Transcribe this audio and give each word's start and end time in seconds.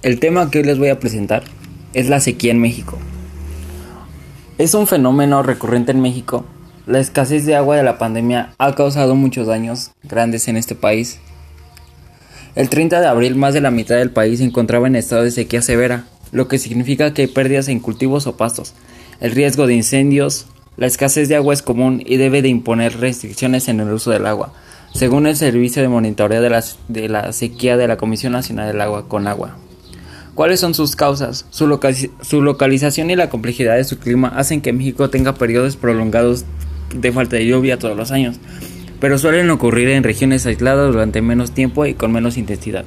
El 0.00 0.20
tema 0.20 0.48
que 0.48 0.58
hoy 0.58 0.64
les 0.64 0.78
voy 0.78 0.90
a 0.90 1.00
presentar 1.00 1.42
es 1.92 2.08
la 2.08 2.20
sequía 2.20 2.52
en 2.52 2.60
México. 2.60 2.96
Es 4.56 4.74
un 4.74 4.86
fenómeno 4.86 5.42
recurrente 5.42 5.90
en 5.90 6.00
México. 6.00 6.44
La 6.86 7.00
escasez 7.00 7.44
de 7.46 7.56
agua 7.56 7.76
de 7.76 7.82
la 7.82 7.98
pandemia 7.98 8.54
ha 8.58 8.76
causado 8.76 9.16
muchos 9.16 9.48
daños 9.48 9.90
grandes 10.04 10.46
en 10.46 10.56
este 10.56 10.76
país. 10.76 11.18
El 12.54 12.68
30 12.68 13.00
de 13.00 13.08
abril 13.08 13.34
más 13.34 13.54
de 13.54 13.60
la 13.60 13.72
mitad 13.72 13.96
del 13.96 14.12
país 14.12 14.38
se 14.38 14.44
encontraba 14.44 14.86
en 14.86 14.94
estado 14.94 15.24
de 15.24 15.32
sequía 15.32 15.62
severa, 15.62 16.04
lo 16.30 16.46
que 16.46 16.58
significa 16.58 17.12
que 17.12 17.22
hay 17.22 17.28
pérdidas 17.28 17.66
en 17.66 17.80
cultivos 17.80 18.28
o 18.28 18.36
pastos, 18.36 18.74
el 19.20 19.32
riesgo 19.32 19.66
de 19.66 19.74
incendios, 19.74 20.46
la 20.76 20.86
escasez 20.86 21.28
de 21.28 21.34
agua 21.34 21.54
es 21.54 21.62
común 21.62 22.04
y 22.06 22.18
debe 22.18 22.40
de 22.40 22.48
imponer 22.48 23.00
restricciones 23.00 23.66
en 23.66 23.80
el 23.80 23.90
uso 23.90 24.12
del 24.12 24.26
agua, 24.26 24.52
según 24.94 25.26
el 25.26 25.34
Servicio 25.34 25.82
de 25.82 25.88
Monitoreo 25.88 26.40
de 26.40 26.50
la, 26.50 26.64
de 26.86 27.08
la 27.08 27.32
Sequía 27.32 27.76
de 27.76 27.88
la 27.88 27.96
Comisión 27.96 28.32
Nacional 28.32 28.68
del 28.68 28.80
Agua 28.80 29.08
con 29.08 29.26
Agua. 29.26 29.56
¿Cuáles 30.38 30.60
son 30.60 30.72
sus 30.72 30.94
causas? 30.94 31.46
Su, 31.50 31.66
localización 31.66 33.10
y 33.10 33.16
la 33.16 33.28
complejidad 33.28 33.74
de 33.74 33.82
su 33.82 33.98
clima 33.98 34.28
hacen 34.28 34.60
que 34.60 34.72
México 34.72 35.10
tenga 35.10 35.34
periodos 35.34 35.74
prolongados 35.74 36.44
de 36.94 37.10
falta 37.10 37.34
de 37.34 37.44
lluvia 37.48 37.80
todos 37.80 37.96
los 37.96 38.12
años, 38.12 38.38
pero 39.00 39.18
suelen 39.18 39.50
ocurrir 39.50 39.88
en 39.88 40.04
regiones 40.04 40.46
aisladas 40.46 40.92
durante 40.92 41.22
menos 41.22 41.50
tiempo 41.50 41.86
y 41.86 41.94
con 41.94 42.12
menos 42.12 42.36
intensidad. 42.36 42.84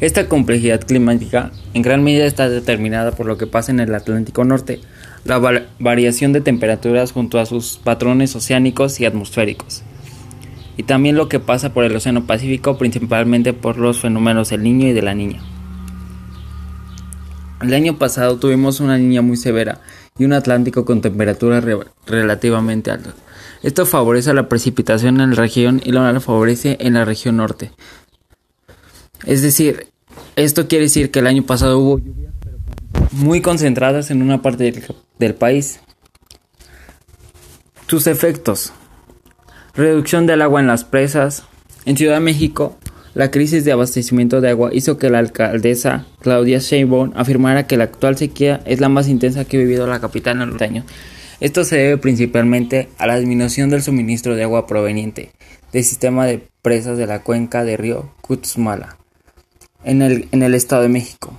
Esta 0.00 0.28
complejidad 0.28 0.82
climática 0.82 1.50
en 1.72 1.82
gran 1.82 2.04
medida 2.04 2.26
está 2.26 2.48
determinada 2.48 3.10
por 3.10 3.26
lo 3.26 3.36
que 3.36 3.48
pasa 3.48 3.72
en 3.72 3.80
el 3.80 3.92
Atlántico 3.92 4.44
Norte, 4.44 4.78
la 5.24 5.40
variación 5.80 6.32
de 6.32 6.40
temperaturas 6.40 7.10
junto 7.10 7.40
a 7.40 7.46
sus 7.46 7.78
patrones 7.82 8.36
oceánicos 8.36 9.00
y 9.00 9.04
atmosféricos, 9.04 9.82
y 10.76 10.84
también 10.84 11.16
lo 11.16 11.28
que 11.28 11.40
pasa 11.40 11.74
por 11.74 11.82
el 11.82 11.96
Océano 11.96 12.24
Pacífico, 12.24 12.78
principalmente 12.78 13.52
por 13.52 13.78
los 13.78 13.98
fenómenos 13.98 14.50
del 14.50 14.62
niño 14.62 14.86
y 14.86 14.92
de 14.92 15.02
la 15.02 15.16
niña. 15.16 15.42
El 17.60 17.72
año 17.72 17.98
pasado 17.98 18.36
tuvimos 18.38 18.80
una 18.80 18.98
niña 18.98 19.22
muy 19.22 19.36
severa 19.36 19.80
y 20.18 20.24
un 20.24 20.32
Atlántico 20.32 20.84
con 20.84 21.00
temperaturas 21.00 21.64
relativamente 22.06 22.90
altas. 22.90 23.14
Esto 23.62 23.86
favorece 23.86 24.34
la 24.34 24.48
precipitación 24.48 25.20
en 25.20 25.30
la 25.30 25.36
región 25.36 25.80
y 25.84 25.92
lo 25.92 26.20
favorece 26.20 26.76
en 26.80 26.94
la 26.94 27.04
región 27.04 27.38
norte. 27.38 27.72
Es 29.24 29.42
decir, 29.42 29.88
esto 30.36 30.68
quiere 30.68 30.84
decir 30.84 31.10
que 31.10 31.20
el 31.20 31.26
año 31.26 31.44
pasado 31.44 31.78
hubo 31.78 31.98
lluvias 31.98 32.32
muy 33.12 33.40
concentradas 33.40 34.10
en 34.10 34.20
una 34.20 34.42
parte 34.42 34.64
del, 34.64 34.84
del 35.18 35.34
país. 35.34 35.80
Sus 37.86 38.06
efectos. 38.06 38.72
Reducción 39.74 40.26
del 40.26 40.42
agua 40.42 40.60
en 40.60 40.66
las 40.66 40.84
presas. 40.84 41.44
En 41.86 41.96
Ciudad 41.96 42.14
de 42.14 42.20
México 42.20 42.76
la 43.14 43.30
crisis 43.30 43.64
de 43.64 43.72
abastecimiento 43.72 44.40
de 44.40 44.50
agua 44.50 44.70
hizo 44.72 44.98
que 44.98 45.08
la 45.08 45.20
alcaldesa 45.20 46.06
Claudia 46.20 46.58
Sheinbaum 46.58 47.12
afirmara 47.14 47.66
que 47.66 47.76
la 47.76 47.84
actual 47.84 48.16
sequía 48.16 48.60
es 48.66 48.80
la 48.80 48.88
más 48.88 49.08
intensa 49.08 49.44
que 49.44 49.56
ha 49.56 49.60
vivido 49.60 49.86
la 49.86 50.00
capital 50.00 50.42
en 50.42 50.50
los 50.50 50.60
años. 50.60 50.84
Esto 51.40 51.64
se 51.64 51.76
debe 51.76 51.98
principalmente 51.98 52.88
a 52.98 53.06
la 53.06 53.18
disminución 53.18 53.70
del 53.70 53.82
suministro 53.82 54.34
de 54.34 54.42
agua 54.42 54.66
proveniente 54.66 55.30
del 55.72 55.84
sistema 55.84 56.26
de 56.26 56.42
presas 56.62 56.98
de 56.98 57.06
la 57.06 57.22
cuenca 57.22 57.64
de 57.64 57.76
río 57.76 58.12
Cutzmala 58.20 58.96
en 59.84 60.02
el 60.02 60.54
Estado 60.54 60.82
de 60.82 60.88
México. 60.88 61.33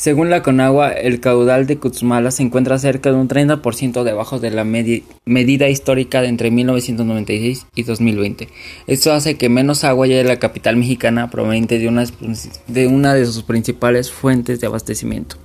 Según 0.00 0.30
la 0.30 0.42
Conagua, 0.42 0.92
el 0.92 1.20
caudal 1.20 1.66
de 1.66 1.76
Cutzmala 1.78 2.30
se 2.30 2.42
encuentra 2.42 2.78
cerca 2.78 3.10
de 3.10 3.16
un 3.16 3.28
30% 3.28 4.02
debajo 4.02 4.40
de 4.40 4.50
la 4.50 4.64
medida 4.64 5.68
histórica 5.68 6.22
de 6.22 6.28
entre 6.28 6.50
1996 6.50 7.66
y 7.74 7.82
2020. 7.82 8.48
Esto 8.86 9.12
hace 9.12 9.36
que 9.36 9.50
menos 9.50 9.84
agua 9.84 10.06
llegue 10.06 10.22
a 10.22 10.24
la 10.24 10.38
capital 10.38 10.78
mexicana 10.78 11.28
proveniente 11.28 11.78
de 11.78 11.88
una, 11.88 12.06
de 12.66 12.86
una 12.86 13.12
de 13.12 13.26
sus 13.26 13.42
principales 13.42 14.10
fuentes 14.10 14.58
de 14.58 14.68
abastecimiento. 14.68 15.36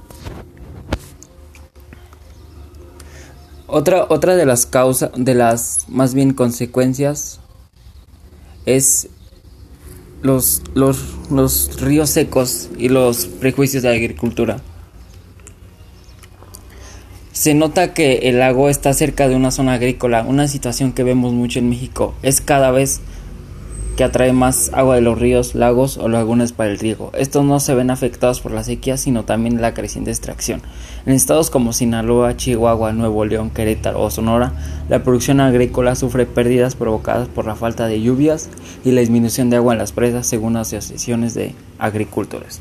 Otra, 3.68 4.06
otra 4.08 4.38
de 4.38 4.46
las 4.46 4.66
causas, 4.66 5.12
de 5.18 5.36
las 5.36 5.84
más 5.90 6.14
bien 6.14 6.34
consecuencias, 6.34 7.42
es 8.66 9.10
los, 10.26 10.64
los, 10.74 11.80
ríos 11.80 12.10
secos 12.10 12.70
y 12.78 12.90
los 12.90 13.28
prejuicios 13.28 13.84
de 13.84 13.90
la 13.90 13.96
agricultura. 13.96 14.58
Se 17.32 17.54
nota 17.54 17.94
que 17.94 18.30
el 18.30 18.40
lago 18.40 18.70
está 18.70 18.94
cerca 18.94 19.28
de 19.28 19.36
una 19.36 19.52
zona 19.52 19.74
agrícola, 19.74 20.24
una 20.24 20.48
situación 20.48 20.94
que 20.94 21.04
vemos 21.04 21.34
mucho 21.34 21.60
en 21.60 21.70
México. 21.70 22.16
Es 22.24 22.42
cada 22.42 22.72
vez 22.72 23.02
que 23.96 24.04
atrae 24.04 24.34
más 24.34 24.72
agua 24.74 24.96
de 24.96 25.02
los 25.02 25.18
ríos, 25.18 25.56
lagos 25.56 25.98
o 25.98 26.10
lagunas 26.10 26.52
para 26.52 26.70
el 26.70 26.80
riego. 26.80 27.12
Estos 27.18 27.46
no 27.46 27.60
se 27.60 27.74
ven 27.74 27.90
afectados 27.90 28.42
por 28.42 28.52
la 28.52 28.64
sequía, 28.64 28.98
sino 28.98 29.24
también 29.24 29.62
la 29.62 29.74
creciente 29.74 30.12
extracción. 30.12 30.62
En 31.06 31.14
estados 31.14 31.50
como 31.50 31.72
Sinaloa, 31.72 32.36
Chihuahua, 32.36 32.92
Nuevo 32.92 33.24
León, 33.24 33.52
Querétaro 33.52 34.02
o 34.02 34.12
Sonora, 34.12 34.52
la 34.90 35.04
producción 35.04 35.40
agrícola 35.40 35.96
sufre 35.96 36.26
pérdidas 36.26 36.76
provocadas 36.76 37.30
por 37.30 37.46
la 37.46 37.56
falta 37.56 37.88
de 37.88 38.02
lluvias 38.02 38.50
y 38.84 38.92
la 38.92 39.00
disminución 39.02 39.50
de 39.50 39.58
agua 39.58 39.74
en 39.74 39.80
las 39.80 39.94
presas, 39.94 40.28
según 40.28 40.58
asociaciones 40.58 41.34
de 41.34 41.56
agricultores. 41.80 42.60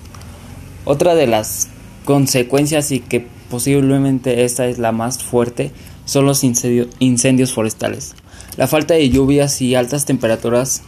Otra 0.85 1.15
de 1.17 1.27
las 1.27 1.69
consecuencias 2.05 2.93
y 2.93 3.01
que 3.01 3.27
posiblemente 3.51 4.45
esta 4.45 4.67
es 4.67 4.79
la 4.79 4.93
más 4.93 5.23
fuerte 5.23 5.73
son 6.05 6.27
los 6.27 6.45
incendios 6.45 7.53
forestales. 7.53 8.15
La 8.57 8.69
falta 8.69 8.95
de 8.95 9.09
lluvias 9.09 9.61
y 9.63 9.75
altas 9.75 10.05
temperaturas 10.05 10.83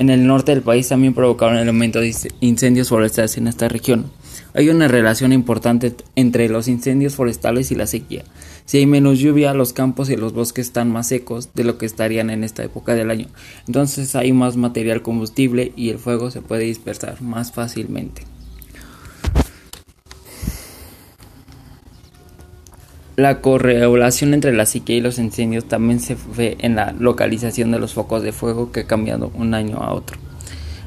en 0.00 0.08
el 0.08 0.26
norte 0.26 0.52
del 0.52 0.62
país 0.62 0.88
también 0.88 1.12
provocaron 1.12 1.58
el 1.58 1.68
aumento 1.68 2.00
de 2.00 2.16
incendios 2.40 2.88
forestales 2.88 3.36
en 3.36 3.48
esta 3.48 3.68
región. 3.68 4.10
Hay 4.54 4.70
una 4.70 4.88
relación 4.88 5.30
importante 5.30 5.94
entre 6.16 6.48
los 6.48 6.68
incendios 6.68 7.16
forestales 7.16 7.70
y 7.70 7.74
la 7.74 7.86
sequía. 7.86 8.24
Si 8.64 8.78
hay 8.78 8.86
menos 8.86 9.18
lluvia, 9.18 9.52
los 9.52 9.74
campos 9.74 10.08
y 10.08 10.16
los 10.16 10.32
bosques 10.32 10.68
están 10.68 10.90
más 10.90 11.08
secos 11.08 11.52
de 11.52 11.64
lo 11.64 11.76
que 11.76 11.84
estarían 11.84 12.30
en 12.30 12.44
esta 12.44 12.64
época 12.64 12.94
del 12.94 13.10
año. 13.10 13.26
Entonces 13.66 14.16
hay 14.16 14.32
más 14.32 14.56
material 14.56 15.02
combustible 15.02 15.74
y 15.76 15.90
el 15.90 15.98
fuego 15.98 16.30
se 16.30 16.40
puede 16.40 16.64
dispersar 16.64 17.20
más 17.20 17.52
fácilmente. 17.52 18.22
La 23.20 23.42
correlación 23.42 24.32
entre 24.32 24.54
la 24.54 24.64
sequía 24.64 24.96
y 24.96 25.02
los 25.02 25.18
incendios 25.18 25.66
también 25.66 26.00
se 26.00 26.16
ve 26.38 26.56
en 26.60 26.74
la 26.74 26.92
localización 26.92 27.70
de 27.70 27.78
los 27.78 27.92
focos 27.92 28.22
de 28.22 28.32
fuego 28.32 28.72
que 28.72 28.80
ha 28.80 28.86
cambiado 28.86 29.30
un 29.34 29.52
año 29.52 29.76
a 29.76 29.92
otro. 29.92 30.16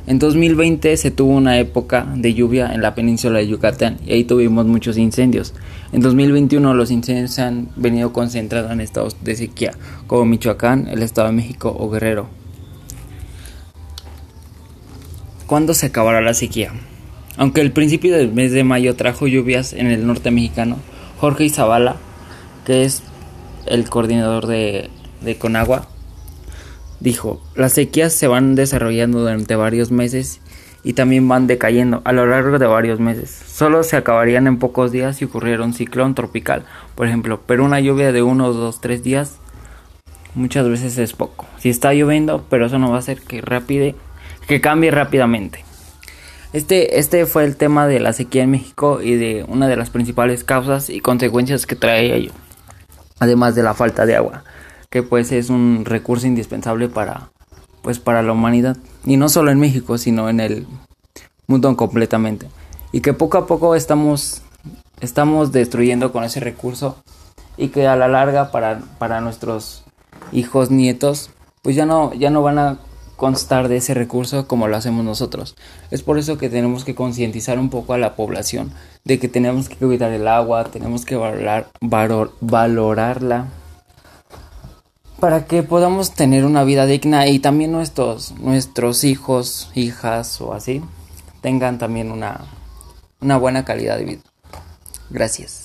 En 0.07 0.17
2020 0.17 0.97
se 0.97 1.11
tuvo 1.11 1.35
una 1.35 1.59
época 1.59 2.07
de 2.15 2.33
lluvia 2.33 2.73
en 2.73 2.81
la 2.81 2.95
península 2.95 3.37
de 3.37 3.47
Yucatán 3.47 3.99
y 4.03 4.13
ahí 4.13 4.23
tuvimos 4.23 4.65
muchos 4.65 4.97
incendios. 4.97 5.53
En 5.91 6.01
2021 6.01 6.73
los 6.73 6.89
incendios 6.89 7.29
se 7.29 7.43
han 7.43 7.69
venido 7.75 8.11
concentrados 8.13 8.71
en 8.71 8.81
estados 8.81 9.15
de 9.23 9.35
sequía 9.35 9.73
como 10.07 10.25
Michoacán, 10.25 10.87
el 10.87 11.03
Estado 11.03 11.27
de 11.27 11.35
México 11.35 11.75
o 11.77 11.87
Guerrero. 11.91 12.29
¿Cuándo 15.45 15.75
se 15.75 15.85
acabará 15.85 16.19
la 16.19 16.33
sequía? 16.33 16.71
Aunque 17.37 17.61
el 17.61 17.71
principio 17.71 18.17
del 18.17 18.33
mes 18.33 18.53
de 18.53 18.63
mayo 18.63 18.95
trajo 18.95 19.27
lluvias 19.27 19.73
en 19.73 19.85
el 19.85 20.07
norte 20.07 20.31
mexicano, 20.31 20.77
Jorge 21.19 21.43
Izabala 21.43 21.97
que 22.65 22.83
es 22.83 23.03
el 23.65 23.89
coordinador 23.89 24.47
de, 24.47 24.89
Conagua, 25.39 25.87
dijo, 26.99 27.41
las 27.55 27.73
sequías 27.73 28.13
se 28.13 28.27
van 28.27 28.55
desarrollando 28.55 29.19
durante 29.19 29.55
varios 29.55 29.91
meses 29.91 30.41
y 30.83 30.93
también 30.93 31.27
van 31.27 31.47
decayendo 31.47 32.01
a 32.03 32.11
lo 32.11 32.25
largo 32.25 32.59
de 32.59 32.67
varios 32.67 32.99
meses. 32.99 33.29
Solo 33.47 33.83
se 33.83 33.95
acabarían 33.95 34.47
en 34.47 34.59
pocos 34.59 34.91
días 34.91 35.17
si 35.17 35.25
ocurriera 35.25 35.63
un 35.63 35.73
ciclón 35.73 36.13
tropical, 36.13 36.65
por 36.95 37.07
ejemplo, 37.07 37.41
pero 37.45 37.63
una 37.63 37.79
lluvia 37.79 38.11
de 38.11 38.21
uno, 38.21 38.51
dos, 38.51 38.81
tres 38.81 39.03
días 39.03 39.37
muchas 40.35 40.67
veces 40.67 40.97
es 40.97 41.13
poco. 41.13 41.45
Si 41.57 41.69
está 41.69 41.93
lloviendo, 41.93 42.45
pero 42.49 42.65
eso 42.65 42.79
no 42.79 42.89
va 42.89 42.97
a 42.97 42.99
hacer 42.99 43.21
que 43.21 43.41
rápide, 43.41 43.95
que 44.47 44.59
cambie 44.59 44.91
rápidamente. 44.91 45.63
Este, 46.51 46.99
este 46.99 47.25
fue 47.25 47.45
el 47.45 47.55
tema 47.55 47.87
de 47.87 47.99
la 47.99 48.13
sequía 48.13 48.43
en 48.43 48.51
México 48.51 49.01
y 49.01 49.15
de 49.15 49.45
una 49.47 49.67
de 49.67 49.75
las 49.75 49.89
principales 49.89 50.43
causas 50.43 50.89
y 50.89 50.99
consecuencias 50.99 51.65
que 51.65 51.75
trae 51.75 52.13
ello 52.15 52.31
además 53.23 53.55
de 53.55 53.63
la 53.63 53.73
falta 53.73 54.05
de 54.05 54.15
agua, 54.15 54.43
que 54.89 55.03
pues 55.03 55.31
es 55.31 55.49
un 55.49 55.85
recurso 55.85 56.27
indispensable 56.27 56.89
para 56.89 57.31
pues 57.81 57.99
para 57.99 58.23
la 58.23 58.31
humanidad 58.31 58.77
y 59.05 59.17
no 59.17 59.27
solo 59.27 59.51
en 59.51 59.59
México, 59.59 59.97
sino 59.97 60.29
en 60.29 60.39
el 60.39 60.67
mundo 61.47 61.75
completamente. 61.75 62.47
Y 62.91 63.01
que 63.01 63.13
poco 63.13 63.37
a 63.37 63.47
poco 63.47 63.75
estamos 63.75 64.41
estamos 65.01 65.51
destruyendo 65.51 66.11
con 66.11 66.23
ese 66.23 66.39
recurso 66.39 67.03
y 67.57 67.69
que 67.69 67.87
a 67.87 67.95
la 67.95 68.07
larga 68.07 68.51
para, 68.51 68.79
para 68.99 69.19
nuestros 69.19 69.83
hijos 70.31 70.71
nietos 70.71 71.29
pues 71.61 71.75
ya 71.75 71.85
no 71.85 72.13
ya 72.13 72.29
no 72.29 72.41
van 72.41 72.59
a 72.59 72.77
constar 73.23 73.69
de 73.69 73.77
ese 73.77 73.93
recurso 73.93 74.49
como 74.49 74.67
lo 74.67 74.75
hacemos 74.75 75.05
nosotros. 75.05 75.55
Es 75.91 76.03
por 76.03 76.17
eso 76.17 76.37
que 76.37 76.49
tenemos 76.49 76.83
que 76.83 76.93
concientizar 76.93 77.57
un 77.57 77.69
poco 77.69 77.93
a 77.93 77.97
la 77.97 78.17
población 78.17 78.73
de 79.05 79.17
que 79.17 79.29
tenemos 79.29 79.69
que 79.69 79.77
cuidar 79.77 80.11
el 80.11 80.27
agua, 80.27 80.65
tenemos 80.65 81.05
que 81.05 81.15
valorar, 81.15 81.69
valorarla, 82.41 83.47
para 85.21 85.45
que 85.45 85.63
podamos 85.63 86.11
tener 86.11 86.43
una 86.43 86.65
vida 86.65 86.85
digna 86.85 87.25
y 87.27 87.39
también 87.39 87.71
nuestros, 87.71 88.33
nuestros 88.39 89.05
hijos, 89.05 89.71
hijas 89.73 90.41
o 90.41 90.53
así 90.53 90.81
tengan 91.39 91.77
también 91.77 92.11
una, 92.11 92.41
una 93.21 93.37
buena 93.37 93.63
calidad 93.63 93.99
de 93.99 94.03
vida. 94.03 94.21
Gracias. 95.09 95.62